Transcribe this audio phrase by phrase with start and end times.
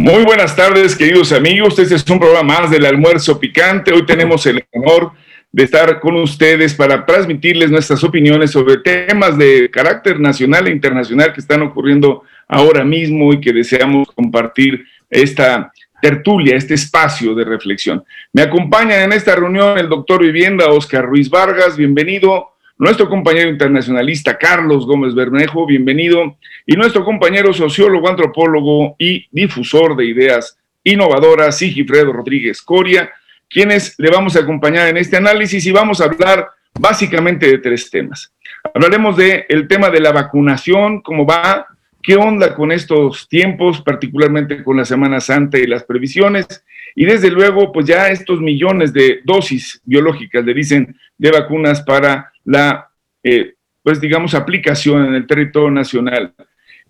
[0.00, 1.76] Muy buenas tardes, queridos amigos.
[1.76, 3.92] Este es un programa más del almuerzo picante.
[3.92, 5.10] Hoy tenemos el honor
[5.50, 11.32] de estar con ustedes para transmitirles nuestras opiniones sobre temas de carácter nacional e internacional
[11.32, 18.04] que están ocurriendo ahora mismo y que deseamos compartir esta tertulia, este espacio de reflexión.
[18.32, 24.38] Me acompaña en esta reunión el doctor Vivienda Oscar Ruiz Vargas, bienvenido nuestro compañero internacionalista
[24.38, 32.12] Carlos Gómez Bermejo, bienvenido, y nuestro compañero sociólogo, antropólogo y difusor de ideas innovadoras, Sigifredo
[32.12, 33.10] Rodríguez Coria,
[33.50, 37.90] quienes le vamos a acompañar en este análisis y vamos a hablar básicamente de tres
[37.90, 38.32] temas.
[38.72, 41.66] Hablaremos del el tema de la vacunación, cómo va,
[42.00, 46.46] qué onda con estos tiempos, particularmente con la Semana Santa y las previsiones,
[46.94, 52.32] y desde luego, pues ya estos millones de dosis biológicas, le dicen, de vacunas para
[52.48, 52.90] la,
[53.22, 56.34] eh, pues digamos, aplicación en el territorio nacional.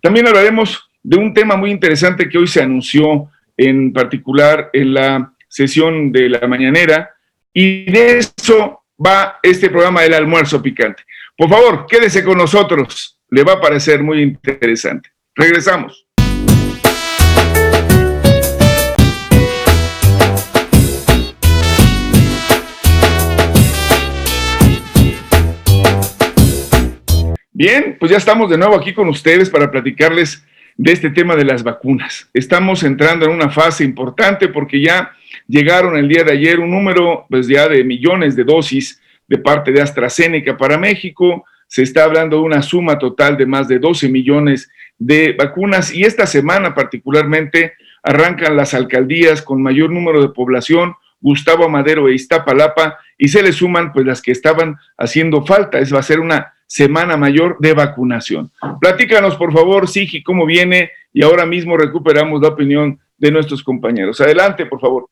[0.00, 5.32] También hablaremos de un tema muy interesante que hoy se anunció en particular en la
[5.48, 7.10] sesión de la mañanera
[7.52, 11.02] y de eso va este programa del almuerzo picante.
[11.36, 15.10] Por favor, quédese con nosotros, le va a parecer muy interesante.
[15.34, 16.07] Regresamos.
[27.58, 31.44] Bien, pues ya estamos de nuevo aquí con ustedes para platicarles de este tema de
[31.44, 32.30] las vacunas.
[32.32, 35.10] Estamos entrando en una fase importante porque ya
[35.48, 39.72] llegaron el día de ayer un número pues ya de millones de dosis de parte
[39.72, 41.46] de AstraZeneca para México.
[41.66, 46.04] Se está hablando de una suma total de más de 12 millones de vacunas y
[46.04, 47.72] esta semana particularmente
[48.04, 53.52] arrancan las alcaldías con mayor número de población, Gustavo Madero e Iztapalapa, y se le
[53.52, 55.80] suman pues las que estaban haciendo falta.
[55.80, 58.52] Es va a ser una Semana Mayor de Vacunación.
[58.78, 64.20] Platícanos, por favor, Sigi, cómo viene y ahora mismo recuperamos la opinión de nuestros compañeros.
[64.20, 65.08] Adelante, por favor.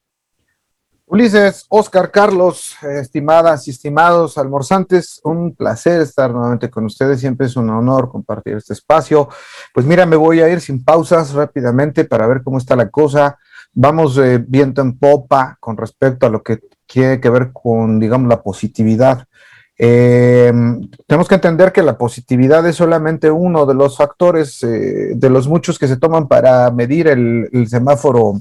[1.07, 7.21] Ulises, Oscar, Carlos, estimadas y estimados almorzantes, un placer estar nuevamente con ustedes.
[7.21, 9.29] Siempre es un honor compartir este espacio.
[9.73, 13.39] Pues mira, me voy a ir sin pausas rápidamente para ver cómo está la cosa.
[13.73, 18.29] Vamos eh, viento en popa con respecto a lo que tiene que ver con, digamos,
[18.29, 19.27] la positividad
[19.79, 20.53] eh,
[21.07, 25.49] tenemos que entender que la positividad es solamente uno de los factores, eh, de los
[25.49, 28.41] muchos que se toman para medir el, semáforo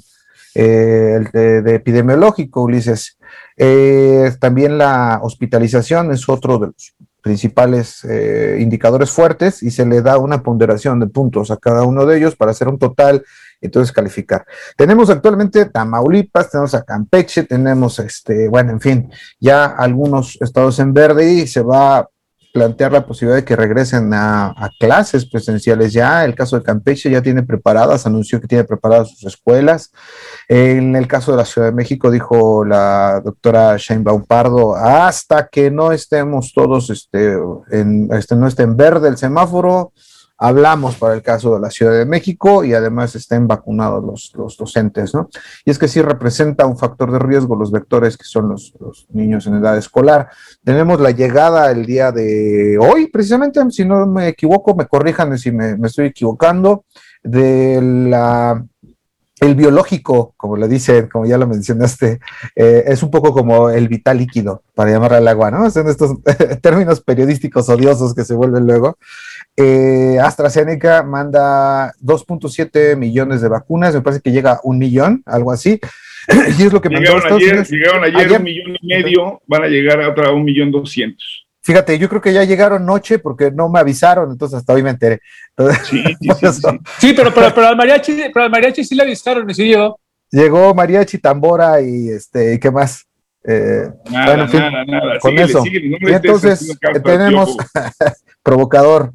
[0.53, 3.17] eh, de, epidemiológico, Ulises.
[4.39, 8.05] también la hospitalización es otro de los principales
[8.59, 12.35] indicadores fuertes y se le da una ponderación de puntos a cada uno de ellos
[12.35, 13.25] para hacer un total
[13.65, 14.45] entonces calificar.
[14.77, 20.93] Tenemos actualmente Tamaulipas, tenemos a Campeche, tenemos, este, bueno, en fin, ya algunos estados en
[20.93, 22.09] verde y se va a
[22.55, 26.23] plantear la posibilidad de que regresen a, clases presenciales ya.
[26.23, 29.91] El caso de Campeche ya tiene preparadas, anunció que tiene preparadas sus escuelas.
[30.47, 35.69] En el caso de la Ciudad de México, dijo la doctora Sheinbaum Pardo, hasta que
[35.69, 37.37] no estemos todos, este,
[37.71, 39.91] en, este, no esté en verde el semáforo,
[40.37, 44.57] hablamos para el caso de la Ciudad de México y además estén vacunados los, los
[44.57, 45.29] docentes, ¿no?
[45.63, 49.07] Y es que sí representa un factor de riesgo los vectores que son los, los,
[49.11, 50.29] niños en edad escolar.
[50.63, 55.51] Tenemos la llegada el día de hoy, precisamente, si no me equivoco, me corrijan si
[55.51, 56.85] me, me estoy equivocando,
[57.23, 58.63] de la
[59.45, 62.19] el biológico, como le dicen, como ya lo mencionaste,
[62.55, 65.69] eh, es un poco como el vital líquido, para llamar al agua, ¿no?
[65.69, 66.17] Son estos
[66.61, 68.97] términos periodísticos odiosos que se vuelven luego.
[69.57, 75.51] Eh, AstraZeneca manda 2.7 millones de vacunas, me parece que llega a un millón, algo
[75.51, 75.79] así.
[76.59, 79.67] y es lo que llegaron mandó ayer, Llegaron ayer, un millón y medio, van a
[79.67, 81.44] llegar a otra un millón doscientos.
[81.65, 84.91] Fíjate, yo creo que ya llegaron noche porque no me avisaron, entonces hasta hoy me
[84.91, 85.19] enteré.
[85.83, 86.61] sí, sí, sí,
[86.99, 89.99] sí, pero, pero, pero, al mariachi, pero al mariachi sí le avisaron y sí llegó.
[90.29, 93.07] Llegó mariachi, tambora y este, ¿qué más?
[93.43, 95.19] Eh, nada, bueno, en fin, nada, nada.
[95.19, 95.63] Con eso.
[95.65, 97.57] y entonces tenemos
[98.43, 99.11] provocador.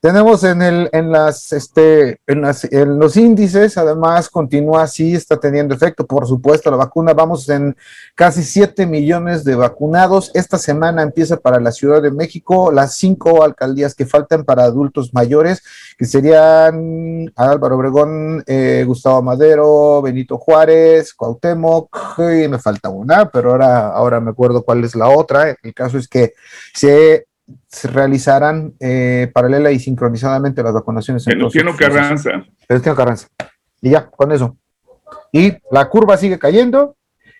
[0.00, 5.38] Tenemos en, el, en, las, este, en, las, en los índices, además, continúa así, está
[5.38, 7.12] teniendo efecto, por supuesto, la vacuna.
[7.12, 7.76] Vamos en
[8.14, 10.30] casi 7 millones de vacunados.
[10.32, 15.12] Esta semana empieza para la Ciudad de México las cinco alcaldías que faltan para adultos
[15.12, 15.62] mayores,
[15.98, 23.50] que serían Álvaro Obregón, eh, Gustavo Madero, Benito Juárez, Cuauhtémoc, y me falta una, pero
[23.50, 25.54] ahora, ahora me acuerdo cuál es la otra.
[25.62, 26.32] El caso es que
[26.72, 27.26] se
[27.66, 31.26] se realizarán eh, paralela y sincronizadamente las vacunaciones.
[31.26, 32.44] En Venustiano Carranza.
[32.68, 33.28] Venustiano Carranza.
[33.80, 34.56] Y ya, con eso.
[35.32, 36.96] Y la curva sigue cayendo.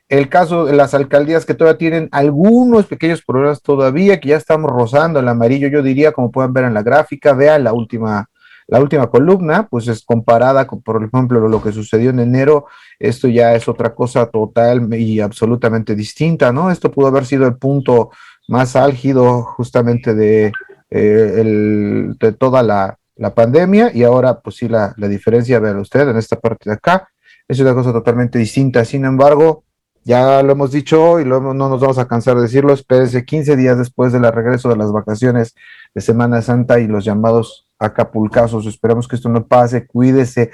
[0.08, 4.68] El caso de las alcaldías que todavía tienen algunos pequeños problemas todavía, que ya estamos
[4.70, 8.28] rozando el amarillo, yo diría, como pueden ver en la gráfica, vean la última,
[8.66, 12.66] la última columna, pues es comparada con, por ejemplo, lo que sucedió en enero,
[12.98, 16.72] esto ya es otra cosa total y absolutamente distinta, ¿no?
[16.72, 18.10] Esto pudo haber sido el punto
[18.50, 20.52] más álgido justamente de,
[20.90, 22.96] eh, de toda la,
[23.34, 27.06] pandemia y ahora pues sí la, la diferencia, vean usted en esta parte de acá,
[27.46, 28.82] es una cosa totalmente distinta.
[28.86, 29.64] Sin embargo,
[30.04, 33.76] ya lo hemos dicho y no nos vamos a cansar de decirlo, espérense 15 días
[33.76, 35.54] después del regreso de las vacaciones
[35.94, 38.66] de Semana Santa y los llamados acapulcazos.
[38.66, 40.50] Esperamos que esto no pase, cuídese.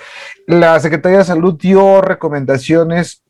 [0.47, 3.23] La Secretaría de Salud dio recomendaciones,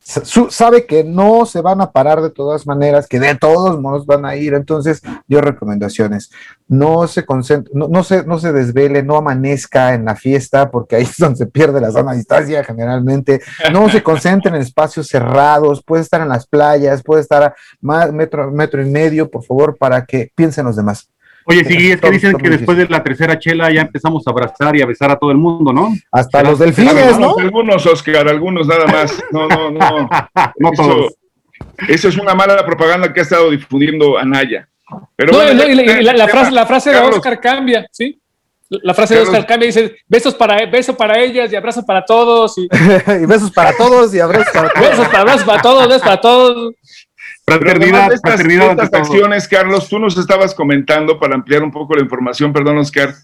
[0.51, 4.25] sabe que no se van a parar de todas maneras, que de todos modos van
[4.25, 6.31] a ir, entonces dio recomendaciones.
[6.69, 10.97] No se concentre, no, no, se, no se desvele, no amanezca en la fiesta, porque
[10.97, 13.41] ahí es donde se pierde la zona de distancia generalmente.
[13.73, 18.13] No se concentre en espacios cerrados, puede estar en las playas, puede estar a más
[18.13, 21.09] metro, metro y medio, por favor, para que piensen los demás.
[21.49, 24.75] Oye, sí, es que dicen que después de la tercera chela ya empezamos a abrazar
[24.75, 25.95] y a besar a todo el mundo, ¿no?
[26.11, 27.37] Hasta los delfines, ¿no?
[27.39, 29.23] Algunos, Oscar, algunos nada más.
[29.31, 29.79] No, no, no.
[30.59, 31.15] no eso, todos.
[31.89, 34.69] Eso es una mala propaganda que ha estado difundiendo Anaya.
[35.15, 38.21] Pero no, la, frase, la frase de Oscar cambia, ¿sí?
[38.69, 42.59] La frase de Oscar cambia dice besos para beso para ellas y abrazos para todos
[42.59, 42.69] y,
[43.23, 44.91] y besos para todos y abrazos para todos.
[44.91, 46.75] Besos para abrazos para todos, besos para todos.
[47.49, 52.53] Fraternidad, estas, estas acciones, Carlos, tú nos estabas comentando para ampliar un poco la información,
[52.53, 53.15] perdón, Oscar,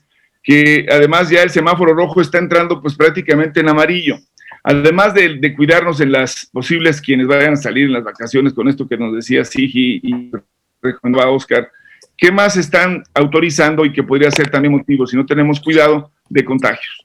[0.44, 4.19] que además ya el semáforo rojo está entrando pues prácticamente en amarillo.
[4.62, 8.86] Además de, cuidarnos en las posibles quienes vayan a salir en las vacaciones con esto
[8.86, 10.30] que nos decía Sigi y
[10.80, 11.68] recomendaba Oscar,
[12.16, 16.44] ¿qué más están autorizando y que podría ser también motivo, si no tenemos cuidado, de
[16.44, 17.01] contagios?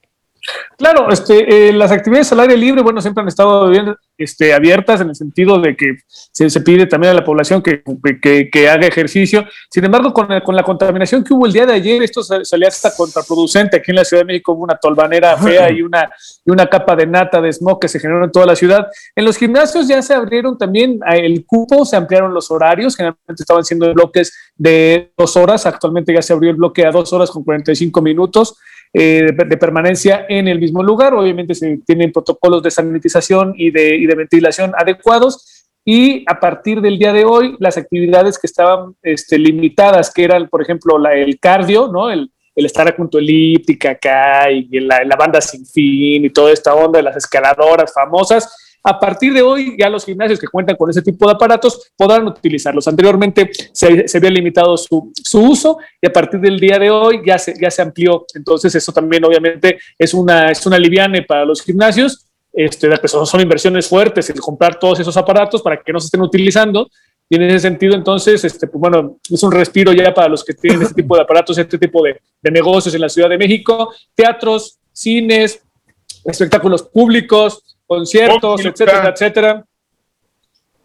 [0.77, 5.01] Claro, este, eh, las actividades al aire libre, bueno, siempre han estado bien este, abiertas
[5.01, 7.81] en el sentido de que se, pide también a la población que,
[8.51, 9.45] que, haga ejercicio.
[9.71, 12.95] Sin embargo, con, con, la contaminación que hubo el día de ayer, esto salía hasta
[12.95, 13.77] contraproducente.
[13.77, 16.09] Aquí en la Ciudad de México hubo una tolvanera fea y una,
[16.45, 18.87] y una capa de nata de smog que se generó en toda la ciudad.
[19.15, 23.63] En los gimnasios ya se abrieron también el cupo, se ampliaron los horarios, generalmente estaban
[23.63, 27.43] siendo bloques de dos horas, actualmente ya se abrió el bloque a dos horas con
[27.43, 28.57] 45 minutos.
[28.93, 31.13] Eh, de, permanencia en el mismo lugar.
[31.13, 35.65] Obviamente se tienen protocolos de sanitización y de, ventilación adecuados.
[35.85, 40.49] Y a partir del día de hoy, las actividades que estaban este, limitadas, que eran,
[40.49, 42.09] por ejemplo, el cardio, ¿no?
[42.09, 46.51] El, el estar a punto elíptica acá y la, la banda sin fin y toda
[46.51, 50.77] esta onda de las escaladoras famosas, a partir de hoy, ya los gimnasios que cuentan
[50.77, 52.87] con ese tipo de aparatos podrán utilizarlos.
[52.87, 57.37] Anteriormente se, había limitado su, su, uso y a partir del día de hoy ya
[57.37, 58.25] se, ya se amplió.
[58.33, 62.27] Entonces, eso también obviamente es una, es una liviane para los gimnasios.
[62.53, 66.21] Este, pues, son inversiones fuertes el comprar todos esos aparatos para que no se estén
[66.21, 66.89] utilizando.
[67.29, 70.53] Y en ese sentido, entonces, este, pues, bueno, es un respiro ya para los que
[70.53, 73.93] tienen este tipo de aparatos, este tipo de, de negocios en la Ciudad de México,
[74.15, 75.61] teatros, cines,
[76.23, 79.65] espectáculos públicos, conciertos, etcétera, etcétera.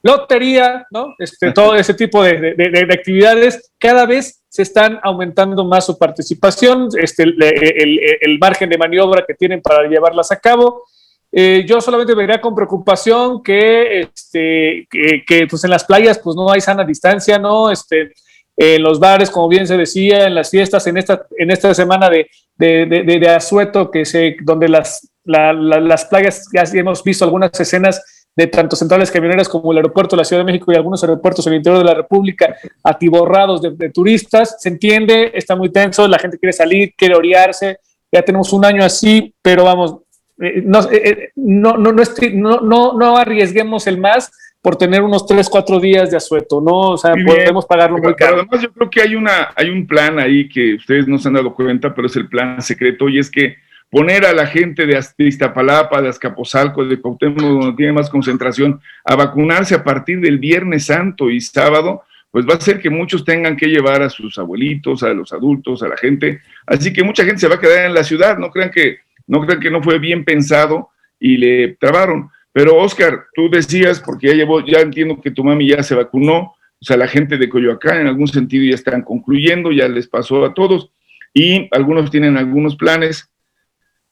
[0.03, 1.15] Lotería, ¿no?
[1.19, 7.23] Este, todo ese tipo de, actividades, cada vez se están aumentando más su participación, este,
[7.23, 10.85] el, margen de maniobra que tienen para llevarlas a cabo.
[11.31, 16.51] Eh, yo solamente vería con preocupación que, este, que, pues en las playas pues no
[16.51, 17.71] hay sana distancia, ¿no?
[17.71, 18.13] Este,
[18.57, 22.11] en los bares, como bien se decía, en las fiestas, en esta, en esta semana
[22.11, 28.03] de, de, de, asueto, que se, donde las, las playas, ya hemos visto algunas escenas
[28.35, 31.47] de tanto centrales camioneras como el aeropuerto de la Ciudad de México y algunos aeropuertos
[31.47, 34.57] en el interior de la República atiborrados de, turistas.
[34.59, 37.79] Se entiende, está muy tenso, la gente quiere salir, quiere orearse,
[38.11, 39.99] ya tenemos un año así, pero vamos,
[40.41, 45.27] eh, no, eh, eh, no, no, no, no, no arriesguemos el más por tener unos
[45.27, 46.93] 3, 4 días de asueto, ¿no?
[46.93, 48.37] O sea, podemos pagarlo muy caro.
[48.37, 51.35] además yo creo que hay, una, hay un plan ahí que ustedes no se han
[51.35, 53.57] dado cuenta, pero es el plan secreto y es que
[53.93, 59.15] poner a la gente de Iztapalapa, de Azcapotzalco, de Cuauhtémoc, donde tiene más concentración, a
[59.17, 63.55] vacunarse a partir del Viernes Santo y sábado, pues va a hacer que muchos tengan
[63.55, 66.41] que llevar a sus abuelitos, a los adultos, a la gente.
[66.67, 69.45] Así que mucha gente se va a quedar en la ciudad, no crean que no,
[69.45, 70.89] crean que no fue bien pensado
[71.21, 72.31] y le trabaron.
[72.51, 76.39] Pero Oscar, tú decías, porque ya llevó, ya entiendo que tu mami ya se vacunó,
[76.81, 80.43] o sea, la gente de Coyoacán en algún sentido ya están concluyendo, ya les pasó
[80.47, 80.91] a todos,
[81.35, 83.29] y algunos tienen algunos planes.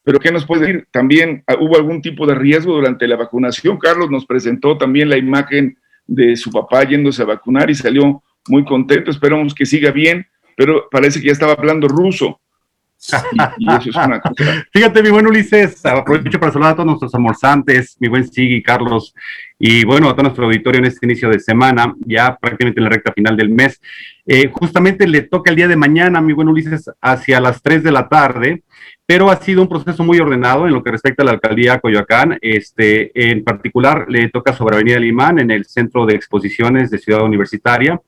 [0.02, 0.88] Pero ¿qué nos puede decir?
[0.90, 3.78] También ah, hubo algún tipo de riesgo durante la vacunación.
[3.78, 8.64] Carlos nos presentó también la imagen de su papá yéndose a vacunar y salió muy
[8.64, 9.10] contento.
[9.10, 10.26] Esperamos que siga bien,
[10.56, 12.40] pero parece que ya estaba hablando ruso.
[14.72, 19.14] Fíjate, mi buen Ulises, aprovecho para saludar a todos nuestros almorzantes, mi buen Sigui, Carlos,
[19.58, 22.90] y bueno, a todo nuestro auditorio en este inicio de semana, ya prácticamente en la
[22.90, 23.80] recta final del mes.
[24.26, 27.92] Eh, justamente le toca el día de mañana, mi buen Ulises, hacia las 3 de
[27.92, 28.64] la tarde,
[29.06, 32.38] pero ha sido un proceso muy ordenado en lo que respecta a la alcaldía Coyoacán.
[32.42, 37.24] Este, en particular, le toca sobre Avenida Limán, en el centro de exposiciones de Ciudad
[37.24, 38.00] Universitaria.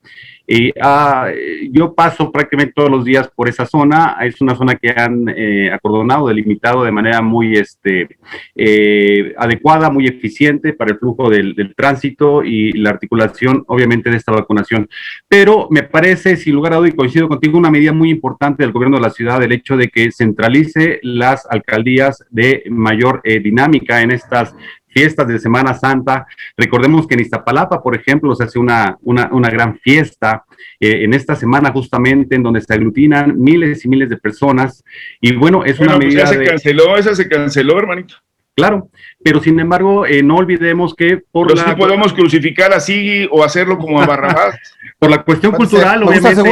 [0.47, 1.31] Y ah,
[1.71, 4.17] yo paso prácticamente todos los días por esa zona.
[4.23, 8.19] Es una zona que han eh, acordonado, delimitado de manera muy este,
[8.55, 14.33] eh, adecuada, muy eficiente para el flujo del, tránsito y la articulación, obviamente, de esta
[14.33, 14.89] vacunación.
[15.29, 18.73] Pero me parece, sin lugar a duda, y coincido contigo, una medida muy importante del
[18.73, 24.03] gobierno de la ciudad, el hecho de que centralice las alcaldías de mayor eh, dinámica
[24.03, 24.55] en estas
[24.93, 26.27] fiestas de Semana Santa.
[26.57, 30.45] Recordemos que en Iztapalapa, por ejemplo, se hace una, una, una gran fiesta
[30.81, 34.83] eh, en esta semana justamente en donde se aglutinan miles y miles de personas.
[35.21, 36.27] Y bueno, es una pues medida...
[36.27, 38.17] se canceló, esa se canceló, hermanito.
[38.57, 38.91] Claro,
[39.23, 41.77] pero sin embargo, eh, no olvidemos que por pero la...
[41.77, 44.57] podemos crucificar así o hacerlo como a Barrabás.
[44.99, 46.43] por la cuestión cultural, obviamente...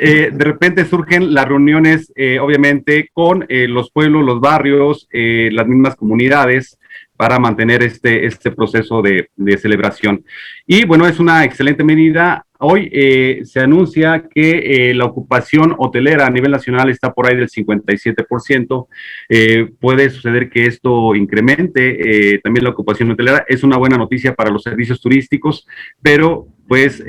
[0.00, 6.78] Eh, de repente surgen las reuniones, obviamente, con los pueblos, los barrios, las mismas comunidades,
[7.18, 10.24] para mantener este, este proceso de, celebración.
[10.68, 12.46] Y bueno, es una excelente medida.
[12.60, 17.36] Hoy eh, se anuncia que eh, la ocupación hotelera a nivel nacional está por ahí
[17.36, 18.86] del 57%.
[19.28, 23.44] Eh, puede suceder que esto incremente también la ocupación hotelera.
[23.48, 25.66] Es una buena noticia para los servicios turísticos,
[26.00, 27.02] pero pues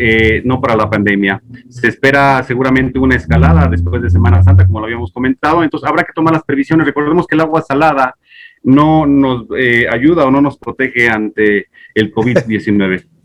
[0.44, 1.40] no para la pandemia.
[1.70, 5.64] Se espera seguramente una escalada después de Semana Santa, como lo habíamos comentado.
[5.64, 6.88] Entonces habrá que tomar las previsiones.
[6.88, 8.16] Recordemos que el agua salada
[8.64, 13.06] no nos eh, ayuda o no nos protege ante el COVID-19.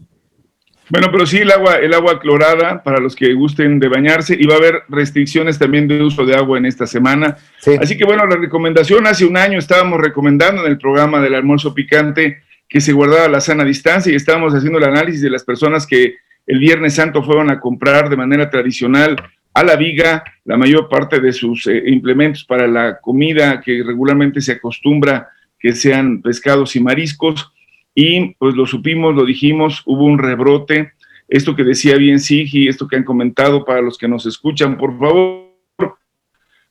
[0.90, 4.44] Bueno, pero sí el agua, el agua clorada para los que gusten de bañarse y
[4.44, 7.38] va a haber restricciones también de uso de agua en esta semana.
[7.80, 11.72] Así que bueno, la recomendación hace un año estábamos recomendando en el programa del almuerzo
[11.72, 15.86] picante que se guardara la sana distancia y estábamos haciendo el análisis de las personas
[15.86, 19.16] que el Viernes Santo fueron a comprar de manera tradicional
[19.54, 24.40] a la viga la mayor parte de sus eh, implementos para la comida que regularmente
[24.40, 27.52] se acostumbra que sean pescados y mariscos.
[27.94, 30.92] Y pues lo supimos, lo dijimos, hubo un rebrote.
[31.28, 34.98] Esto que decía bien Sigi, esto que han comentado para los que nos escuchan, por
[34.98, 35.44] favor,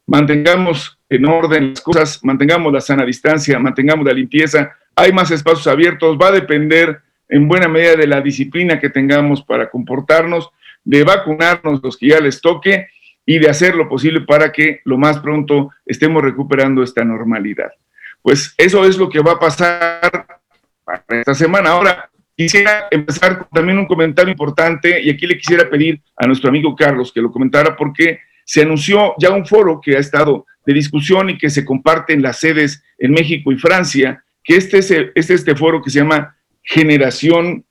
[0.06, 4.74] mantengamos en orden las cosas, mantengamos la sana distancia, mantengamos la limpieza.
[4.96, 9.42] Hay más espacios abiertos, va a depender en buena medida de la disciplina que tengamos
[9.42, 10.52] para comportarnos
[10.84, 12.88] de vacunarnos los que ya les toque
[13.26, 17.72] y de hacer lo posible para que lo más pronto estemos recuperando esta normalidad.
[18.22, 20.26] Pues eso es lo que va a pasar
[20.84, 21.72] para esta semana.
[21.72, 26.50] Ahora, quisiera empezar con también un comentario importante y aquí le quisiera pedir a nuestro
[26.50, 30.74] amigo Carlos que lo comentara porque se anunció ya un foro que ha estado de
[30.74, 34.92] discusión y que se comparte en las sedes en México y Francia, que este es,
[34.92, 37.66] este, este foro que se llama Generación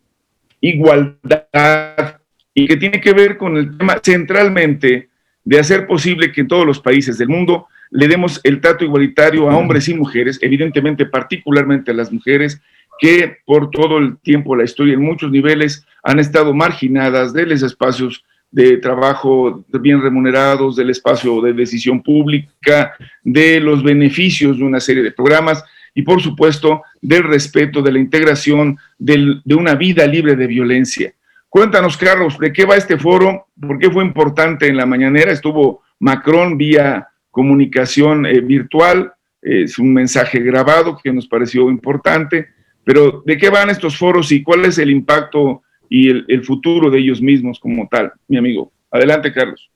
[0.61, 2.22] Igualdad
[2.55, 5.09] y que tiene que ver con el tema centralmente
[5.45, 9.51] de hacer posible que en todos los países del mundo le demos el trato igualitario
[9.51, 12.61] a hombres y mujeres, evidentemente particularmente a las mujeres,
[12.99, 17.63] que por todo el tiempo, la historia, en muchos niveles han estado marginadas de los
[17.63, 22.95] espacios de trabajo bien remunerados, del espacio de decisión pública,
[23.25, 27.99] de los beneficios de una serie de programas y por supuesto del respeto, de la
[27.99, 31.13] integración de una vida libre de violencia.
[31.53, 33.49] Cuéntanos, Carlos, ¿de qué va este foro?
[33.61, 35.33] ¿Por qué fue importante en la mañanera?
[35.33, 42.47] Estuvo Macron vía comunicación eh, virtual, es un mensaje grabado que nos pareció importante,
[42.85, 47.01] pero ¿de qué van estos foros y cuál es el impacto y el, futuro de
[47.01, 48.73] ellos mismos como tal, mi amigo?
[48.91, 49.71] Adelante, Carlos.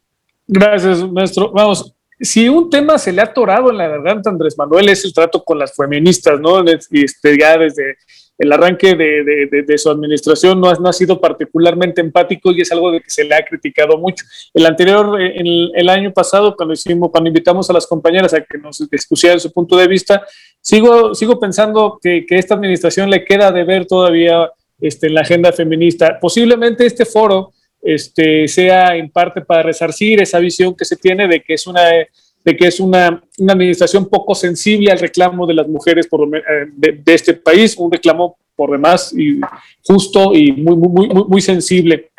[0.46, 1.52] Gracias, maestro.
[1.52, 5.12] Vamos, si un tema se le ha atorado en la garganta Andrés Manuel es el
[5.12, 6.64] trato con las feministas, ¿no?
[6.64, 7.98] Este, ya desde
[8.38, 12.90] el arranque de, su administración no ha, no ha, sido particularmente empático y es algo
[12.90, 14.24] de que se le ha criticado mucho.
[14.52, 18.42] El anterior, eh, el, el año pasado, cuando, hicimos, cuando invitamos a las compañeras a
[18.42, 20.26] que nos expusieran su punto de vista,
[20.60, 24.50] sigo, sigo pensando que, que esta administración le queda de ver todavía
[24.80, 26.18] este, en la agenda feminista.
[26.20, 31.42] Posiblemente este foro este, sea en parte para resarcir esa visión que se tiene de
[31.42, 31.82] que es una
[32.46, 36.42] de que es una, una, administración poco sensible al reclamo de las mujeres por, eh,
[36.76, 39.40] de, de, este país, un reclamo por demás y
[39.84, 42.10] justo y muy, muy, muy, muy sensible.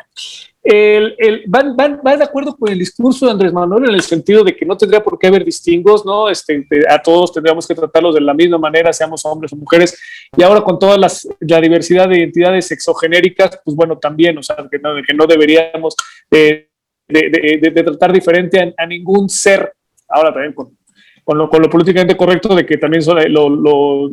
[0.62, 4.02] El, el, van, van, van, de acuerdo con el discurso de Andrés Manuel en el
[4.02, 6.28] sentido de que no tendría por qué haber distingos, ¿no?
[6.28, 9.98] Este, a todos tendríamos que tratarlos de la misma manera, seamos hombres o mujeres,
[10.36, 14.56] y ahora con toda las, la diversidad de identidades sexogenéricas, pues bueno, también, o sea,
[14.70, 15.94] que no, que no deberíamos
[16.30, 16.68] eh,
[17.08, 19.72] de, de, de, tratar diferente a, a, ningún ser
[20.08, 24.10] ahora también con, lo, con lo políticamente correcto de que también son lo,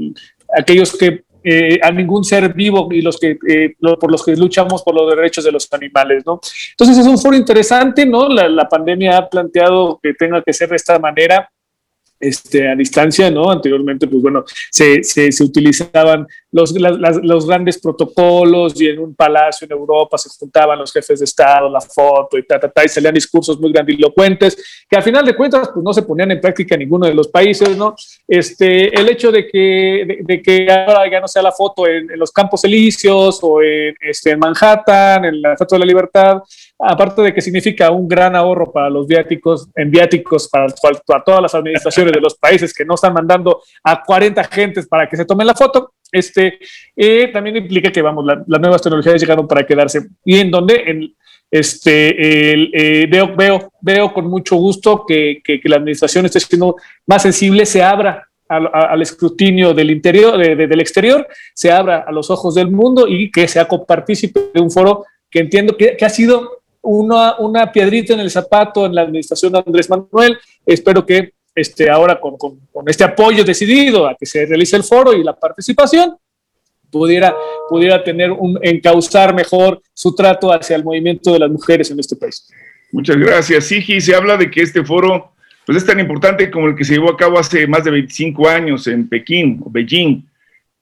[0.58, 4.82] aquellos que eh, a ningún ser vivo y los que eh, por los que luchamos
[4.82, 6.40] por los derechos de los animales, ¿no?
[6.72, 8.28] Entonces es un foro interesante, ¿no?
[8.30, 11.48] La pandemia ha planteado que tenga que ser de esta manera
[12.27, 13.50] este, a distancia, ¿no?
[13.50, 19.65] Anteriormente, pues bueno, se, se, se utilizaban los, los grandes protocolos y en un palacio
[19.65, 22.88] en Europa se juntaban los jefes de Estado, la foto y ta, ta, ta, y
[22.88, 26.75] salían discursos muy grandilocuentes que al final de cuentas, pues no se ponían en práctica
[26.75, 27.96] en ninguno de los países, ¿no?
[28.27, 32.32] Este, el hecho de que, de, que ahora ya no sea la foto en, los
[32.32, 36.38] Campos Elíseos o en, este, en Manhattan, en la Estatua de la Libertad,
[36.77, 40.67] aparte de que significa un gran ahorro para los viáticos, en viáticos para,
[41.24, 45.15] todas las administraciones de los países que no están mandando a 40 gentes para que
[45.15, 46.60] se tomen la foto, este,
[47.34, 50.08] también implica que vamos, las nuevas tecnologías llegaron para quedarse.
[50.24, 51.15] Y en donde en,
[51.50, 56.75] este, eh, veo, veo, veo con mucho gusto que, que, la administración esté siendo
[57.08, 62.29] más sensible, se abra al, escrutinio del interior, de, del exterior, se abra a los
[62.29, 66.64] ojos del mundo y que sea copartícipe de un foro que entiendo que ha sido
[66.86, 70.38] una, una piedrita en el zapato en la administración de Andrés Manuel.
[70.65, 75.13] Espero que este, ahora con, con, este apoyo decidido a que se realice el foro
[75.13, 76.15] y la participación,
[76.92, 77.34] pudiera,
[77.70, 82.15] pudiera tener un, encauzar mejor su trato hacia el movimiento de las mujeres en este
[82.15, 82.48] país.
[82.92, 83.65] Muchas gracias.
[83.65, 85.34] Sigi, se habla de que este foro
[85.65, 88.48] pues, es tan importante como el que se llevó a cabo hace más de 25
[88.48, 90.24] años en Pekín o Beijing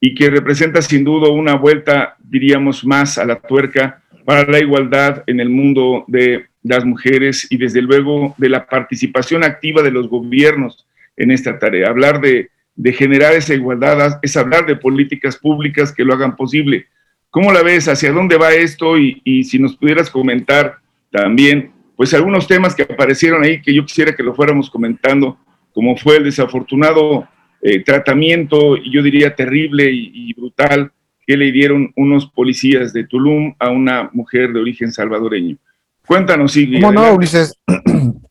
[0.00, 5.22] y que representa sin duda una vuelta, diríamos, más a la tuerca para la igualdad
[5.26, 10.08] en el mundo de las mujeres y desde luego de la participación activa de los
[10.08, 11.88] gobiernos en esta tarea.
[11.88, 12.50] Hablar de,
[12.94, 16.86] generar esa igualdad es hablar de políticas públicas que lo hagan posible.
[17.30, 17.86] ¿Cómo la ves?
[17.88, 18.98] ¿Hacia dónde va esto?
[18.98, 20.78] Y, si nos pudieras comentar
[21.10, 25.38] también, pues algunos temas que aparecieron ahí que yo quisiera que lo fuéramos comentando,
[25.72, 27.28] como fue el desafortunado
[27.60, 30.90] eh, tratamiento, y yo diría terrible y brutal,
[31.26, 35.56] que le dieron unos policías de Tulum a una mujer de origen salvadoreño.
[36.06, 36.80] Cuéntanos, Sigui.
[36.80, 37.58] ¿Cómo no, Ulises?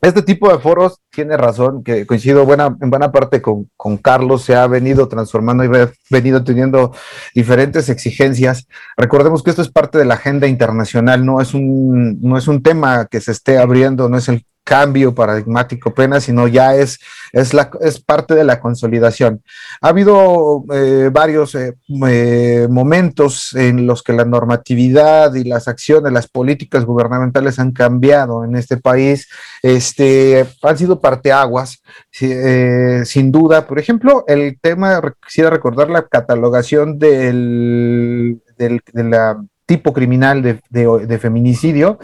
[0.00, 4.42] Este tipo de foros tiene razón, que coincido buena, en buena parte con, con, Carlos,
[4.44, 6.94] se ha venido transformando y ha venido teniendo
[7.34, 8.68] diferentes exigencias.
[8.96, 12.62] Recordemos que esto es parte de la agenda internacional, no es un, no es un
[12.62, 17.00] tema que se esté abriendo, no es el cambio paradigmático apenas, sino ya es,
[17.32, 19.42] es, la, es parte de la consolidación.
[19.80, 21.74] Ha habido eh, varios eh,
[22.06, 28.44] eh, momentos en los que la normatividad y las acciones, las políticas gubernamentales han cambiado
[28.44, 29.26] en este país,
[29.62, 33.66] este, han sido parteaguas, sin duda.
[33.66, 41.18] Por ejemplo, el tema, quisiera recordar la catalogación del, del de la tipo criminal de,
[41.18, 41.98] feminicidio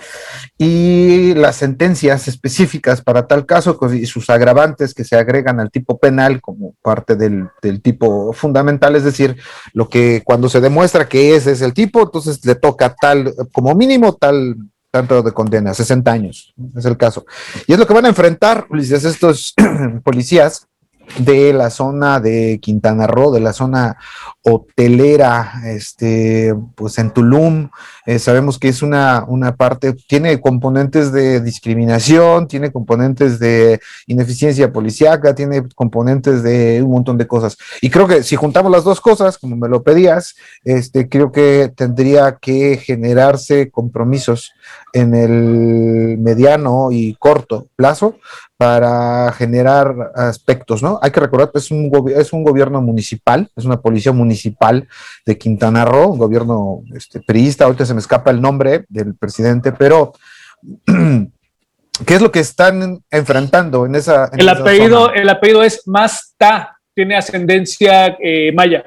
[0.59, 5.98] y las sentencias específicas para tal caso y sus agravantes que se agregan al tipo
[5.98, 7.48] penal como parte del,
[7.81, 9.37] tipo fundamental, es decir,
[9.72, 13.74] lo que cuando se demuestra que ese es el tipo, entonces le toca tal, como
[13.74, 14.57] mínimo tal
[14.90, 17.24] tanto de condena, 60 años, es el caso.
[17.66, 19.55] Y es lo que van a enfrentar, estos
[20.05, 20.68] policías
[21.19, 23.97] de la zona de Quintana Roo, de la zona
[24.43, 27.71] hotelera, este, pues en Tulum,
[28.05, 34.73] eh, sabemos que es una, una parte, tiene componentes de discriminación, tiene componentes de ineficiencia
[34.73, 37.57] policíaca, tiene componentes de un montón de cosas.
[37.81, 41.73] Y creo que si juntamos las dos cosas, como me lo pedías, este, creo que
[41.75, 44.53] tendría que generarse compromisos
[44.95, 48.17] en el mediano y corto plazo
[48.57, 51.01] para generar aspectos, ¿no?
[51.03, 54.87] Hay que recordar que es un, es un gobierno municipal, es una policía municipal
[55.27, 59.73] de Quintana Roo, un gobierno este, priista, ahorita se me escapa el nombre del presidente,
[59.73, 60.13] pero
[60.87, 64.31] ¿qué es lo que están enfrentando en esa...
[64.37, 68.85] el, apellido, el apellido es Masta, tiene ascendencia eh, maya.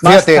[0.00, 0.40] Fíjate,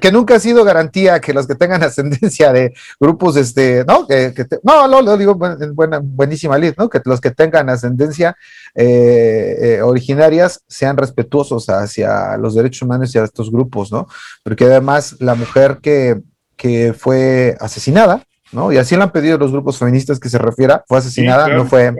[0.00, 4.06] que, nunca ha sido garantía que los que tengan ascendencia de grupos, este, ¿no?
[4.06, 6.88] Que, no, no, lo digo en buena, buenísima lid, ¿no?
[6.88, 8.36] Que los que tengan ascendencia
[8.74, 14.08] eh, eh, originarias sean respetuosos hacia los derechos humanos y a estos grupos, ¿no?
[14.42, 16.20] Porque además la mujer que,
[16.56, 18.72] que fue asesinada, ¿no?
[18.72, 21.94] Y así lo han pedido los grupos feministas que se refiera, fue asesinada, no fue,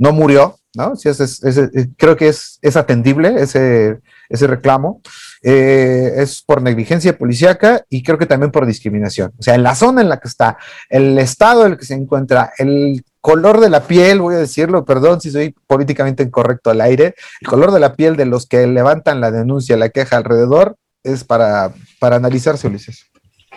[0.00, 0.96] no murió, ¿no?
[0.96, 1.42] Sí, es,
[1.98, 5.02] creo que es, es atendible ese, ese reclamo.
[5.42, 9.32] Eh, es por negligencia policíaca y creo que también por discriminación.
[9.38, 10.56] O sea, en la zona en la que está,
[10.88, 14.86] el estado en el que se encuentra, el color de la piel, voy a decirlo,
[14.86, 18.66] perdón si soy políticamente incorrecto al aire, el color de la piel de los que
[18.66, 23.04] levantan la denuncia, la queja alrededor, es para, para analizarse, Ulises.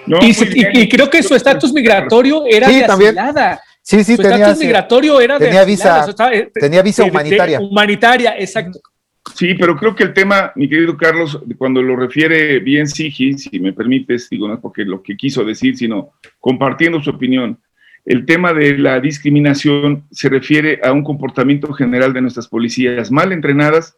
[0.06, 3.16] y, creo que su estatus migratorio era sí, también.
[3.86, 6.82] Sí, sí, Su tenía, estatus migratorio era de tenía visa, o sea, estaba, eh, tenía
[6.82, 7.60] visa de- de- humanitaria.
[7.60, 8.80] humanitaria, exacto.
[9.36, 13.60] Sí, pero creo que el tema, mi querido Carlos, cuando lo refiere bien Sigi, si
[13.60, 17.58] me permites, digo, no es porque lo que quiso decir, sino compartiendo su opinión,
[18.06, 23.32] el tema de la discriminación se refiere a un comportamiento general de nuestras policías mal
[23.34, 23.96] entrenadas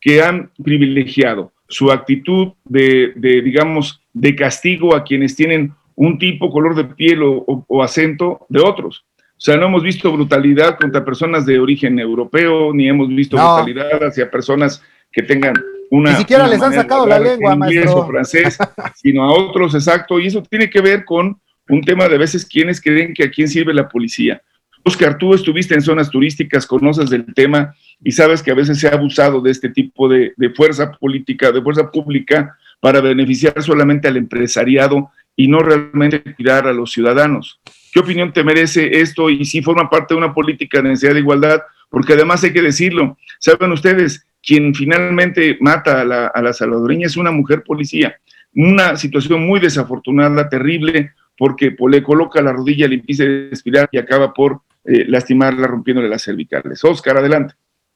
[0.00, 6.50] que han privilegiado su actitud de, de, digamos, de castigo a quienes tienen un tipo,
[6.50, 9.04] color de piel o, o- o acento de otros.
[9.36, 13.56] O sea, no hemos visto brutalidad contra personas de origen europeo, ni hemos visto No.
[13.56, 15.54] brutalidad hacia personas que tengan
[15.90, 16.12] una.
[16.12, 18.00] Ni siquiera una les han sacado la lengua, inglés maestro.
[18.00, 18.58] o francés,
[18.96, 20.18] sino a otros, exacto.
[20.18, 23.30] Y eso tiene que ver con un tema de a veces quienes creen que a
[23.30, 24.40] quién sirve la policía.
[24.84, 28.88] Oscar, tú estuviste en zonas turísticas, conoces del tema y sabes que a veces se
[28.88, 34.06] ha abusado de este tipo de, de fuerza política, de fuerza pública, para beneficiar solamente
[34.06, 37.60] al empresariado y no realmente cuidar a los ciudadanos.
[37.96, 41.20] ¿Qué opinión te merece esto y si forma parte de una política de necesidad de
[41.20, 41.62] igualdad?
[41.88, 47.16] Porque además hay que decirlo, saben ustedes, quien finalmente mata a la, a salvadoreña es
[47.16, 48.14] una mujer policía.
[48.54, 53.96] Una situación muy desafortunada, terrible, porque pues, le coloca la rodilla, le impide respirar y
[53.96, 56.84] acaba por eh, lastimarla rompiéndole las cervicales.
[56.84, 57.54] Oscar, adelante.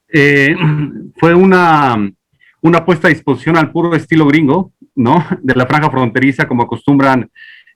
[0.08, 0.56] Eh,
[1.16, 2.10] fue una,
[2.62, 5.26] una puesta a disposición al puro estilo gringo, ¿no?
[5.42, 7.30] De la franja fronteriza, como acostumbran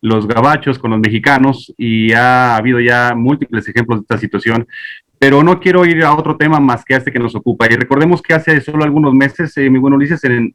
[0.04, 4.66] los gabachos con los mexicanos, y ha habido ya múltiples ejemplos de esta situación.
[5.18, 7.66] Pero no quiero ir a otro tema más que a este que nos ocupa.
[7.70, 10.52] Y recordemos que hace solo algunos meses, eh, mi buen Ulises, en,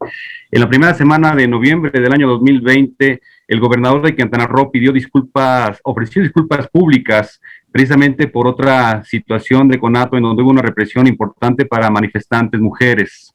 [0.52, 4.92] en la primera semana de noviembre del año 2020, el gobernador de Quintana Roo pidió
[4.92, 11.08] disculpas, ofreció disculpas públicas precisamente por otra situación de conato en donde hubo una represión
[11.08, 13.34] importante para manifestantes mujeres.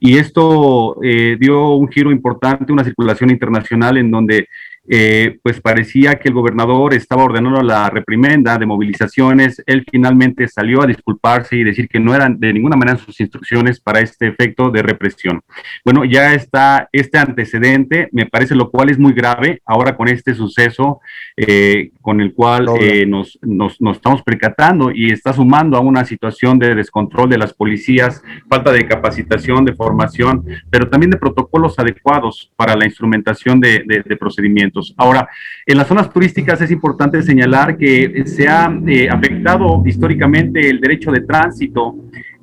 [0.00, 4.48] Y esto eh, dio un giro importante, una circulación internacional en donde
[4.90, 9.62] eh, pues parecía que el gobernador estaba ordenando la reprimenda de movilizaciones.
[9.66, 13.80] Él finalmente salió a disculparse y decir que no eran de ninguna manera sus instrucciones
[13.80, 15.42] para este efecto de represión.
[15.84, 20.34] Bueno, ya está este antecedente, me parece lo cual es muy grave ahora con este
[20.34, 21.00] suceso
[21.36, 26.04] eh, con el cual eh, nos, nos, nos, estamos percatando y está sumando a una
[26.04, 31.78] situación de descontrol de las policías, falta de capacitación, de formación, pero también de protocolos
[31.78, 34.77] adecuados para la instrumentación de, de, de procedimientos.
[34.96, 35.28] Ahora,
[35.66, 41.10] en las zonas turísticas es importante señalar que se ha eh, afectado históricamente el derecho
[41.10, 41.96] de tránsito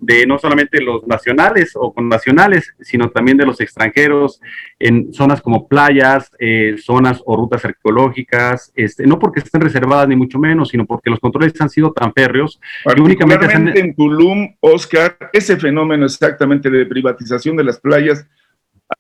[0.06, 4.40] de no solamente los nacionales o con nacionales, sino también de los extranjeros
[4.78, 10.16] en zonas como playas, eh, zonas o rutas arqueológicas, este, no porque estén reservadas ni
[10.16, 12.60] mucho menos, sino porque los controles han sido tan férreos
[12.94, 13.76] que únicamente han...
[13.76, 18.28] en Tulum, Oscar, ese fenómeno exactamente de privatización de las playas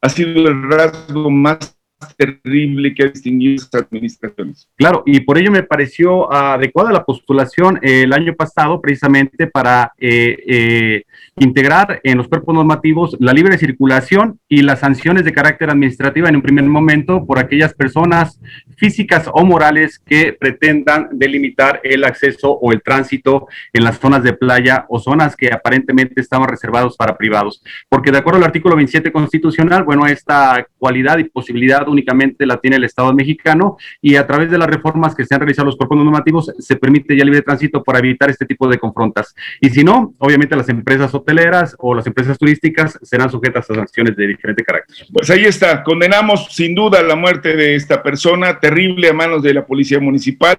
[0.02, 1.74] ha sido el rasgo más
[2.17, 4.67] terrible que ha distinguido estas administraciones.
[4.75, 9.93] Claro, y por ello me pareció adecuada la postulación eh, el año pasado precisamente para
[9.97, 11.03] eh, eh,
[11.38, 16.36] integrar en los cuerpos normativos la libre circulación y las sanciones de carácter administrativo en
[16.36, 18.39] un primer momento por aquellas personas
[18.77, 24.34] físicas o morales que pretendan delimitar el acceso o el tránsito en las zonas de
[24.34, 27.63] playa o zonas que aparentemente estaban reservados para privados.
[27.89, 32.78] Porque de acuerdo al artículo 27 constitucional, bueno, esta cualidad y posibilidad únicamente la tiene
[32.78, 35.98] el Estado mexicano y a través de las reformas que se han realizado los cuerpos
[35.98, 39.36] normativos se permite ya libre tránsito para evitar este tipo de confrontas.
[39.62, 44.15] Y si no, obviamente las empresas hoteleras o las empresas turísticas serán sujetas a sanciones
[44.15, 45.08] de diferente carácter.
[45.12, 49.54] Pues ahí está, condenamos sin duda la muerte de esta persona terrible a manos de
[49.54, 50.58] la policía municipal,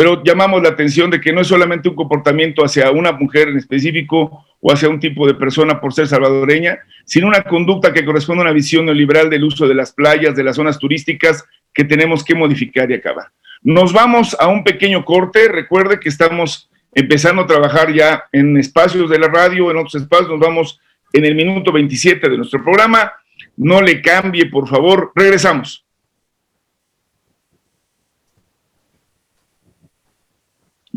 [0.00, 3.58] pero llamamos la atención de que no es solamente un comportamiento hacia una mujer en
[3.58, 8.40] específico o hacia un tipo de persona por ser salvadoreña, sino una conducta que corresponde
[8.40, 12.24] a una visión neoliberal del uso de las playas, de las zonas turísticas que tenemos
[12.24, 13.26] que modificar y acabar.
[13.60, 19.10] Nos vamos a un pequeño corte, recuerde que estamos empezando a trabajar ya en espacios
[19.10, 20.80] de la radio, en otros espacios, nos vamos
[21.12, 23.12] en el minuto 27 de nuestro programa,
[23.58, 25.84] no le cambie, por favor, regresamos.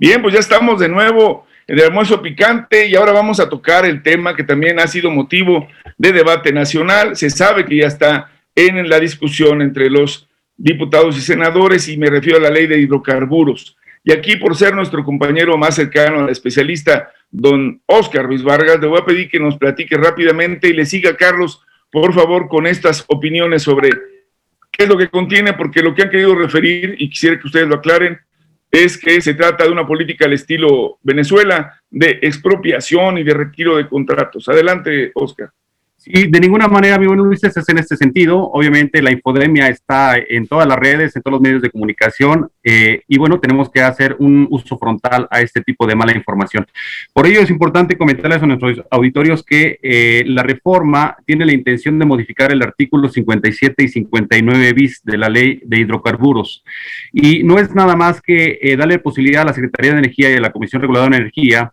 [0.04, 3.86] Bien, pues ya estamos de nuevo en el almuerzo picante y ahora vamos a tocar
[3.86, 7.16] el tema que también ha sido motivo de debate nacional.
[7.16, 12.10] Se sabe que ya está en la discusión entre los diputados y senadores y me
[12.10, 13.78] refiero a la ley de hidrocarburos.
[14.04, 18.88] Y aquí, por ser nuestro compañero más cercano al especialista, don Oscar Ruiz Vargas, le
[18.88, 23.06] voy a pedir que nos platique rápidamente y le siga, Carlos, por favor, con estas
[23.08, 23.90] opiniones sobre
[24.70, 27.70] qué es lo que contiene, porque lo que han querido referir, y quisiera que ustedes
[27.70, 28.20] lo aclaren,
[28.74, 33.78] es que se trata de una política al estilo Venezuela de expropiación y de retiro
[33.78, 34.50] de contratos.
[34.50, 35.52] Adelante, Oscar.
[36.06, 38.40] Y de ninguna manera, mi buen Luis, es en este sentido.
[38.52, 43.02] Obviamente la infodemia está en todas las redes, en todos los medios de comunicación, eh,
[43.08, 46.66] y bueno, tenemos que hacer un uso frontal a este tipo de mala información.
[47.14, 52.00] Por ello es importante comentarles a nuestros auditorios que eh, la reforma tiene la intención
[52.00, 56.64] de modificar el artículo 57 y 59 bis de la ley de hidrocarburos.
[57.12, 60.36] Y no es nada más que eh, darle posibilidad a la Secretaría de Energía y
[60.36, 61.72] a la Comisión Reguladora de Energía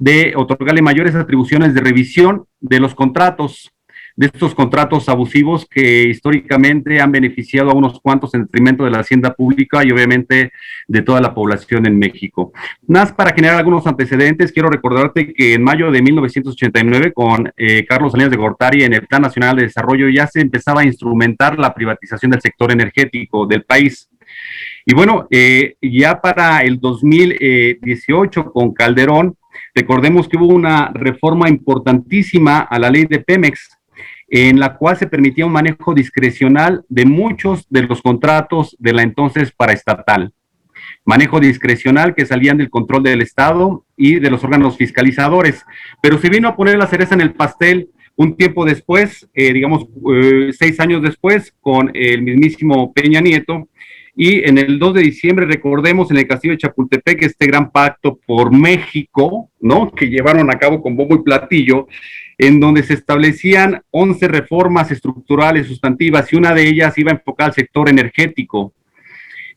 [0.00, 3.70] de otorgarle mayores atribuciones de revisión de los contratos,
[4.16, 9.00] de estos contratos abusivos que históricamente han beneficiado a unos cuantos en detrimento de la
[9.00, 10.52] hacienda pública y obviamente
[10.88, 12.52] de toda la población en México.
[12.86, 18.12] Más para generar algunos antecedentes, quiero recordarte que en mayo de 1989, con eh, Carlos
[18.12, 21.74] Salinas de Gortari en el Plan Nacional de Desarrollo, ya se empezaba a instrumentar la
[21.74, 24.08] privatización del sector energético del país.
[24.86, 29.36] Y bueno, eh, ya para el 2018 con Calderón,
[29.74, 33.78] Recordemos que hubo una reforma importantísima a la ley de Pemex,
[34.28, 39.02] en la cual se permitía un manejo discrecional de muchos de los contratos de la
[39.02, 40.32] entonces paraestatal.
[41.04, 45.64] Manejo discrecional que salían del control del Estado y de los órganos fiscalizadores.
[46.02, 49.86] Pero se vino a poner la cereza en el pastel un tiempo después, eh, digamos
[50.12, 53.68] eh, seis años después, con el mismísimo Peña Nieto,
[54.16, 58.18] y en el 2 de diciembre, recordemos, en el castillo de Chapultepec, este gran pacto
[58.26, 59.90] por México, ¿no?
[59.92, 61.86] Que llevaron a cabo con bombo y platillo,
[62.36, 67.48] en donde se establecían 11 reformas estructurales sustantivas y una de ellas iba a enfocar
[67.48, 68.74] al sector energético.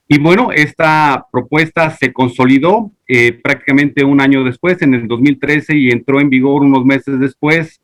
[0.07, 5.89] Y bueno, esta propuesta se consolidó eh, prácticamente un año después, en el 2013, y
[5.89, 7.81] entró en vigor unos meses después,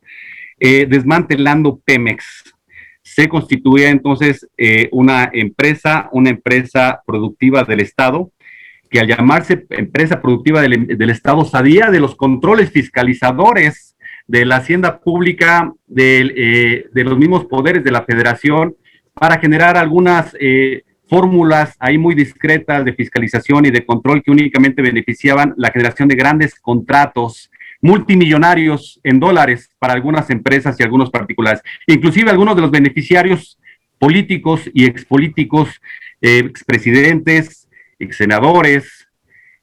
[0.60, 2.54] eh, desmantelando Pemex
[3.02, 8.30] se constituía entonces eh, una empresa, una empresa productiva del Estado,
[8.90, 15.00] que al llamarse empresa productiva del, Estado sabía de los controles fiscalizadores de la hacienda
[15.00, 18.74] pública, eh, de los mismos poderes de la federación,
[19.14, 24.82] para generar algunas eh, fórmulas ahí muy discretas de fiscalización y de control que únicamente
[24.82, 31.62] beneficiaban la generación de grandes contratos multimillonarios en dólares para algunas empresas y algunos particulares.
[31.86, 33.58] Inclusive algunos de los beneficiarios
[33.98, 35.80] políticos y expolíticos,
[36.20, 39.08] eh, expresidentes, exsenadores,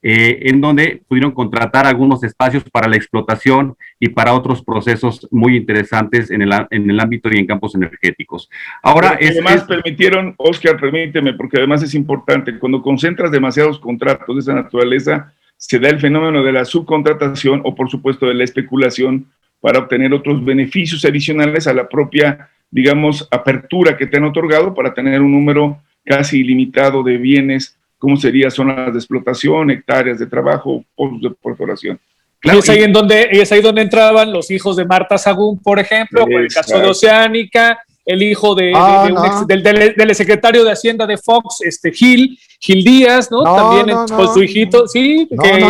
[0.04, 5.58] eh, en donde pudieron contratar algunos espacios para la explotación y para otros procesos muy
[5.58, 8.48] interesantes en el, en el ámbito y en campos energéticos.
[8.84, 14.54] Ahora, además permitieron, Oscar, permíteme, porque además es importante, cuando concentras demasiados contratos de esa
[14.54, 19.26] naturaleza, se da el fenómeno de la subcontratación o por supuesto de la especulación
[19.60, 24.94] para obtener otros beneficios adicionales a la propia, digamos, apertura que te han otorgado para
[24.94, 30.86] tener un número casi ilimitado de bienes, como sería zonas de explotación, hectáreas de trabajo,
[30.96, 32.00] pozos de perforación.
[32.40, 35.60] Claro, y es ahí en donde es ahí donde entraban los hijos de Marta Sagún,
[35.60, 40.72] por ejemplo, o el caso de Oceánica, el hijo de, ah, del, del, secretario de
[40.72, 43.44] Hacienda de Fox, este Gil, Gil Díaz, ¿no?
[43.44, 45.28] También con su hijito, sí.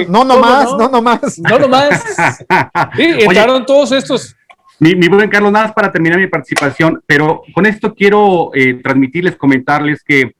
[0.07, 1.39] No, no, no, más, no, no más.
[1.39, 2.15] No, no más.
[2.95, 4.35] sí, entraron todos estos.
[4.79, 8.75] Mi, mi, buen Carlos, nada más para terminar mi participación, pero con esto quiero eh,
[8.83, 10.35] transmitirles, comentarles que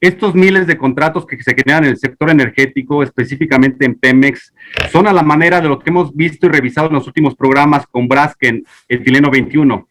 [0.00, 4.54] estos miles de contratos que se generan en el sector energético, específicamente en Pemex,
[4.92, 7.88] son a la manera de lo que hemos visto y revisado en los últimos programas
[7.88, 9.89] con Brasken, el Tileno 21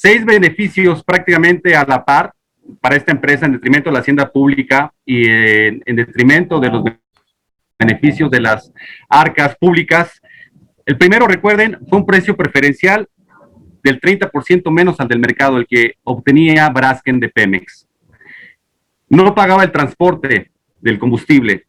[0.00, 2.32] seis beneficios prácticamente a la par
[2.80, 6.84] para esta empresa en detrimento de la hacienda pública y en, detrimento de los
[7.76, 8.72] beneficios de las
[9.08, 10.22] arcas públicas.
[10.86, 13.08] El primero, recuerden, fue un precio preferencial
[13.82, 17.88] del 30% menos al del mercado, el que obtenía Brasken de Pemex.
[19.08, 21.66] No pagaba el transporte del combustible.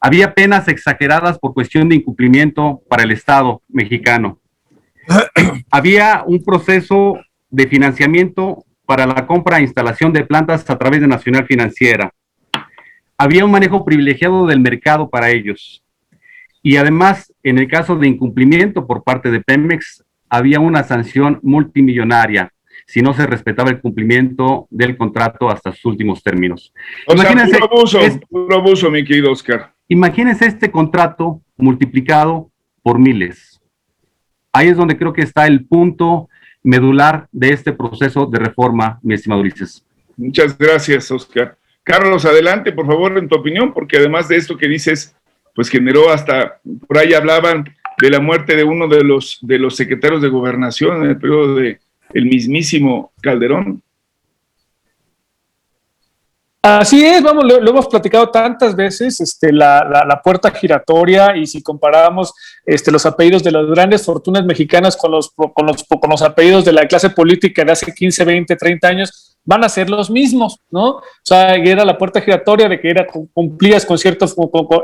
[0.00, 4.40] Había penas exageradas por cuestión de incumplimiento para el Estado mexicano.
[5.70, 7.18] había un proceso
[7.50, 12.12] de financiamiento para la compra e instalación de plantas a través de Nacional Financiera.
[13.16, 15.82] Había un manejo privilegiado del mercado para ellos.
[16.62, 22.52] Y además, en el caso de incumplimiento por parte de Pemex, había una sanción multimillonaria
[22.86, 26.72] si no se respetaba el cumplimiento del contrato hasta sus últimos términos.
[27.06, 28.00] imagínense, abuso,
[28.50, 29.72] abuso, mi querido Oscar.
[29.86, 32.50] Imagínense este contrato multiplicado
[32.82, 33.49] por miles
[34.52, 36.28] Ahí es donde creo que está el punto
[36.62, 39.84] medular de este proceso de reforma, mi estimado Ulises.
[40.16, 41.56] Muchas gracias, Oscar.
[41.82, 45.16] Carlos, adelante, por favor, en tu opinión, porque además de esto que dices,
[45.54, 47.64] pues generó hasta, por ahí hablaban
[48.00, 51.54] de la muerte de uno de los, de los secretarios de gobernación en el periodo
[51.56, 51.80] de
[52.14, 53.82] mismísimo Calderón.
[56.62, 62.34] Así es, vamos, lo, hemos platicado tantas veces, este, la, puerta giratoria y si comparamos
[62.66, 66.66] este, los apellidos de las grandes fortunas mexicanas con los, con, los, con los apellidos
[66.66, 70.58] de la clase política de hace 15, 20, 30 años, van a ser los mismos,
[70.70, 70.88] ¿no?
[70.96, 74.34] O sea, era la puerta giratoria de que era, cumplías con ciertos,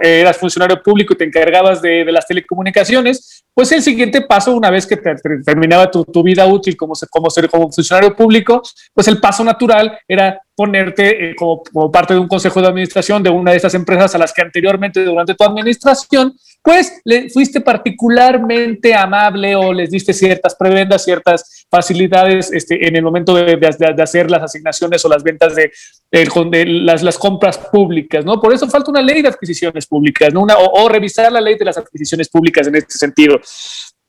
[0.03, 4.87] eras funcionario público y te encargabas de, las telecomunicaciones, pues el siguiente paso, una vez
[4.87, 4.97] que
[5.45, 8.63] terminaba tu, vida útil como, como, ser, como funcionario público,
[8.95, 13.23] pues el paso natural era ponerte eh, como, como, parte de un consejo de administración
[13.23, 16.35] de una de esas empresas a las que anteriormente, durante tu administración,
[16.67, 23.05] pues le fuiste particularmente amable o les diste ciertas prebendas, ciertas facilidades este, en el
[23.05, 23.57] momento de,
[24.03, 25.71] hacer las asignaciones o las ventas de,
[26.67, 28.41] las, las, compras públicas, ¿no?
[28.41, 30.43] Por eso falta una ley de adquisiciones públicas, ¿no?
[30.43, 33.41] Una, o, revisar la ley de las adquisiciones públicas en este sentido.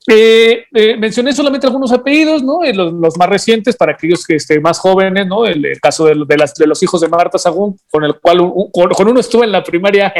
[0.10, 2.64] Eh, eh, mencioné solamente algunos apellidos, ¿no?
[2.64, 5.46] Eh, los, más recientes para aquellos que estén más jóvenes, ¿no?
[5.46, 8.38] El, caso de, las, de, los hijos de Marta Sagún, con el cual
[8.72, 10.14] con, uno estuve en la primaria.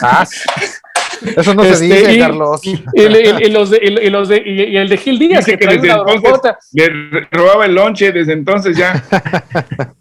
[0.00, 0.24] Ah,
[1.36, 2.60] eso no se este, dice, Carlos.
[2.64, 2.76] Y,
[3.50, 8.32] los de, y, el de Gil Díaz, que, desde entonces le robaba el lonche desde
[8.32, 9.02] entonces ya.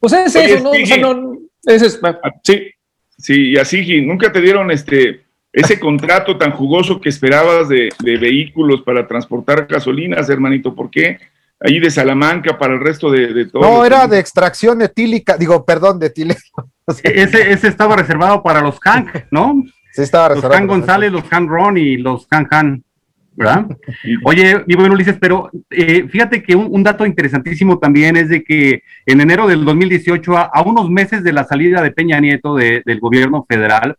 [0.00, 0.70] pues es eso, ¿no?
[0.70, 2.00] O sea, no es,
[2.42, 2.70] sí.
[3.18, 8.16] Sí, y así, nunca te dieron este ese contrato tan jugoso que esperabas de, de,
[8.16, 11.18] vehículos para transportar gasolinas, hermanito, ¿por qué?
[11.64, 13.62] Ahí de Salamanca para el resto de, de todo.
[13.62, 16.40] No, era de extracción etílica, digo, perdón, de etílica.
[17.04, 19.62] ese, ese estaba reservado para los Hank, ¿no?
[19.92, 20.54] Sí, estaba reservado.
[20.54, 22.84] Los Han González, los Han Ron y los Han Han.
[23.34, 23.66] ¿verdad?
[24.24, 28.82] Oye, mi buen Ulises, pero eh, fíjate que un, dato interesantísimo también es de que
[29.06, 33.44] en enero del 2018, a, unos meses de la salida de Peña Nieto del gobierno
[33.48, 33.96] federal,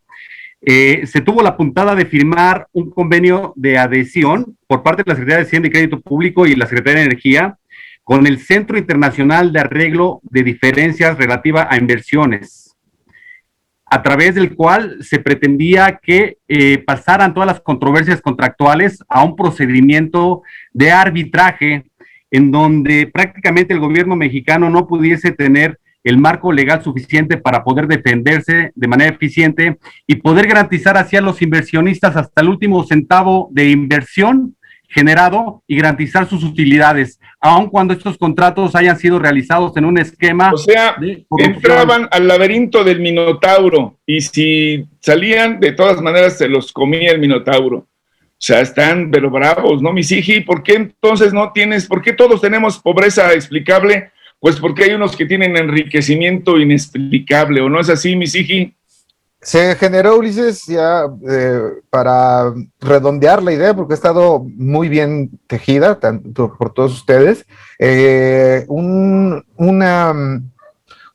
[0.66, 5.16] eh, se tuvo la puntada de firmar un convenio de adhesión por parte de la
[5.16, 7.58] Secretaría de Hacienda y Crédito Público y la Secretaría de Energía
[8.04, 12.64] con el Centro Internacional de Arreglo de Diferencias relativa a inversiones
[13.94, 19.36] a través del cual se pretendía que eh, pasaran todas las controversias contractuales a un
[19.36, 21.84] procedimiento de arbitraje
[22.32, 27.88] en donde prácticamente el gobierno mexicano no pudiese tener el marco legal suficiente para poder
[27.88, 33.70] defenderse de manera eficiente y poder garantizar hacia los inversionistas hasta el último centavo de
[33.70, 34.56] inversión
[34.94, 40.52] generado y garantizar sus utilidades, aun cuando estos contratos hayan sido realizados en un esquema.
[40.54, 40.96] O sea,
[41.38, 47.20] entraban al laberinto del Minotauro y si salían, de todas maneras se los comía el
[47.20, 47.78] Minotauro.
[47.78, 50.44] O sea, están pero bravos, ¿no, mis hijos?
[50.46, 54.12] ¿Por qué entonces no tienes, por qué todos tenemos pobreza explicable?
[54.44, 58.74] Pues porque hay unos que tienen enriquecimiento inexplicable, ¿o no es así, mis hijos?
[59.42, 65.98] Se generó, Ulises, ya eh, para redondear la idea, porque ha estado muy bien tejida
[65.98, 67.46] tanto por todos ustedes,
[67.80, 70.14] eh, un, una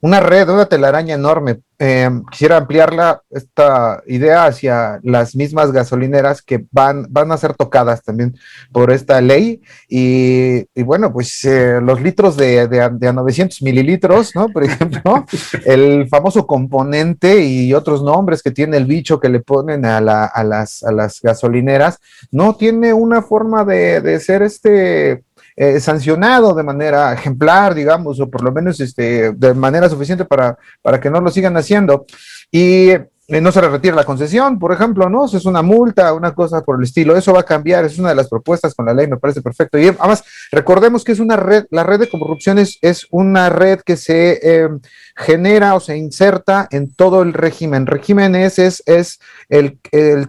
[0.00, 1.60] una red, una telaraña enorme.
[1.80, 8.02] Em, quisiera ampliarla, esta idea hacia las mismas gasolineras que van, van a ser tocadas
[8.02, 8.36] también
[8.72, 9.60] por esta ley.
[9.88, 14.48] Y, bueno, pues eh, los litros de, de, a 900 mililitros, ¿no?
[14.48, 15.24] Por ejemplo,
[15.66, 20.44] el famoso componente y otros nombres que tiene el bicho que le ponen a, a,
[20.44, 21.98] las, a las gasolineras,
[22.30, 25.24] no tiene una forma de, de ser este
[25.60, 30.56] eh, sancionado de manera ejemplar, digamos, o por lo menos este, de manera suficiente para,
[30.82, 32.06] para que no lo sigan haciendo.
[32.52, 32.90] Y
[33.30, 35.26] eh, no se le retira la concesión, por ejemplo, ¿no?
[35.26, 37.14] es una multa, una cosa por el estilo.
[37.14, 39.78] Eso va a cambiar, es una de las propuestas con la ley, me parece perfecto.
[39.78, 42.78] Y además, recordemos que es una red, la red de corrupción es,
[43.10, 44.68] una red que se eh,
[45.14, 47.86] genera o se inserta en todo el régimen.
[47.86, 49.78] Régimen es, es, el,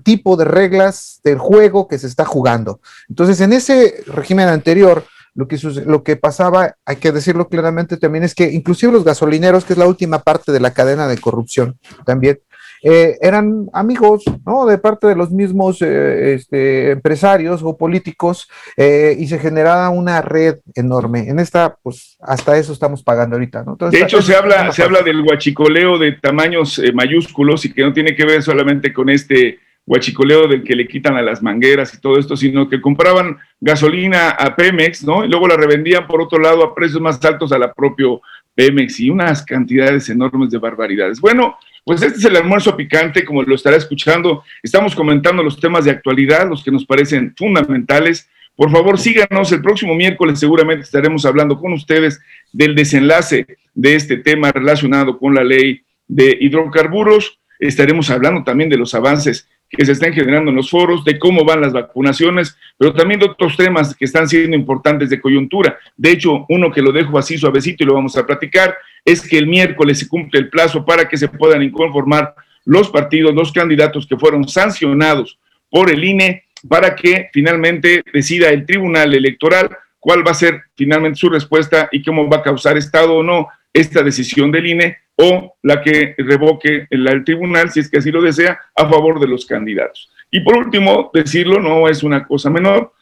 [0.03, 2.81] tipo de reglas del juego que se está jugando.
[3.07, 5.05] Entonces, en ese régimen anterior,
[5.39, 9.63] lo que, lo que pasaba, hay que decirlo claramente también, es que inclusive los gasolineros,
[9.63, 12.39] que es la última parte de la cadena de corrupción también,
[12.83, 14.65] eh, eran amigos, ¿no?
[14.65, 20.21] De parte de los mismos eh, este, empresarios o políticos eh, y se generaba una
[20.21, 21.29] red enorme.
[21.29, 23.77] En esta, pues, hasta eso estamos pagando ahorita, ¿no?
[23.77, 28.13] de hecho, se habla, se habla del huachicoleo de tamaños mayúsculos y que no tiene
[28.13, 32.19] que ver solamente con este huachicoleo del que le quitan a las mangueras y todo
[32.19, 35.25] esto, sino que compraban gasolina a Pemex, ¿no?
[35.25, 38.21] Y luego la revendían por otro lado a precios más altos a la propio
[38.53, 41.19] Pemex y unas cantidades enormes de barbaridades.
[41.19, 44.43] Bueno, pues este es el almuerzo picante, como lo estará escuchando.
[44.61, 48.29] Estamos comentando los temas de actualidad, los que nos parecen fundamentales.
[48.55, 49.51] Por favor, síganos.
[49.51, 52.21] El próximo miércoles seguramente estaremos hablando con ustedes
[52.53, 57.39] del desenlace de este tema relacionado con la ley de hidrocarburos.
[57.57, 61.45] Estaremos hablando también de los avances que se están generando en los foros, de cómo
[61.45, 65.77] van las vacunaciones, pero también de otros temas que están siendo importantes de coyuntura.
[65.95, 69.37] De hecho, uno que lo dejo así suavecito y lo vamos a platicar, es que
[69.37, 72.33] el miércoles se cumple el plazo para que se puedan inconformar
[72.65, 75.39] los partidos, los candidatos que fueron sancionados
[75.69, 81.19] por el INE, para que finalmente decida el Tribunal Electoral cuál va a ser finalmente
[81.19, 85.57] su respuesta y cómo va a causar estado o no esta decisión del INE o
[85.63, 89.45] la que revoque el, tribunal, si es que así lo desea, a favor de los
[89.45, 90.09] candidatos.
[90.31, 92.93] Y por último, decirlo, no es una cosa menor,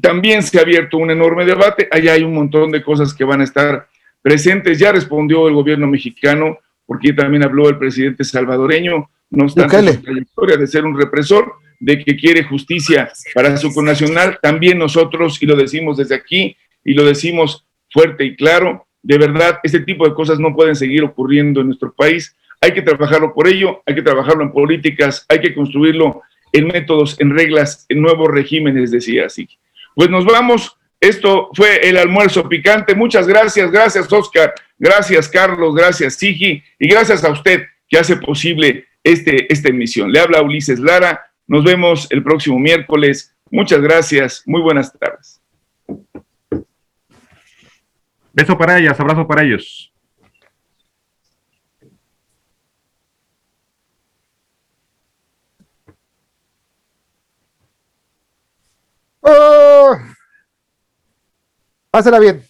[0.00, 3.40] también se ha abierto un enorme debate, allá hay un montón de cosas que van
[3.40, 3.88] a estar
[4.20, 10.02] presentes, ya respondió el gobierno mexicano, porque también habló el presidente salvadoreño, no obstante su
[10.02, 15.46] trayectoria de ser un represor, de que quiere justicia para su connacional, también nosotros, y
[15.46, 16.54] lo decimos desde aquí,
[16.84, 21.02] y lo decimos fuerte y claro, de verdad, este tipo de cosas no pueden seguir
[21.02, 22.36] ocurriendo en nuestro país.
[22.60, 26.22] Hay que trabajarlo por ello, hay que trabajarlo en políticas, hay que construirlo
[26.52, 29.48] en métodos, en reglas, en nuevos regímenes, decía así.
[29.94, 30.76] Pues nos vamos.
[31.00, 32.94] Esto fue el almuerzo picante.
[32.94, 38.86] Muchas gracias, gracias Oscar, gracias Carlos, gracias Sigi y gracias a usted que hace posible
[39.02, 40.12] este, esta emisión.
[40.12, 41.26] Le habla Ulises Lara.
[41.48, 43.34] Nos vemos el próximo miércoles.
[43.50, 44.44] Muchas gracias.
[44.46, 45.41] Muy buenas tardes.
[48.32, 49.92] Beso para ellas, abrazo para ellos.
[59.20, 59.96] Oh.
[61.90, 62.42] Pásela bien.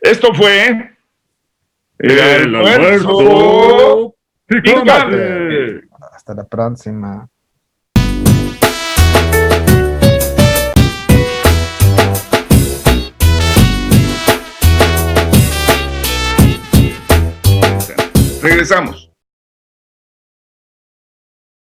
[0.00, 0.96] Esto fue
[1.98, 4.14] el, el almuerzo.
[6.12, 7.28] Hasta la próxima.
[18.42, 19.07] Regresamos.